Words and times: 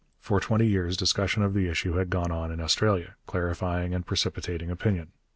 For 0.19 0.39
twenty 0.39 0.65
years 0.65 0.97
discussion 0.97 1.43
of 1.43 1.53
the 1.53 1.67
issue 1.67 1.93
had 1.93 2.09
gone 2.09 2.31
on 2.31 2.51
in 2.51 2.59
Australia, 2.59 3.17
clarifying 3.27 3.93
and 3.93 4.03
precipitating 4.03 4.71
opinion. 4.71 5.11